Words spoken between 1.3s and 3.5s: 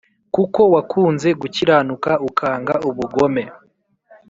gukiranuka ukanga ubugome